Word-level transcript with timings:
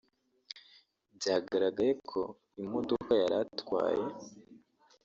*Byagaragaye 1.17 1.93
ko 2.09 2.21
imodoka 2.63 3.11
yari 3.21 3.35
atwaye 3.43 4.05